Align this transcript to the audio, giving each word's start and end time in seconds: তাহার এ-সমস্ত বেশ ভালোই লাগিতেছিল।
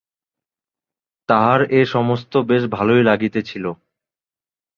তাহার 1.29 1.61
এ-সমস্ত 1.71 2.33
বেশ 2.49 2.63
ভালোই 2.67 3.03
লাগিতেছিল। 3.03 3.65